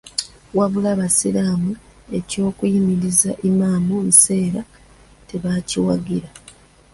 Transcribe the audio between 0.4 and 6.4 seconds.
Wabula Abasiraamu eky'okuyimiriza Imam Nseera tebakiwagira.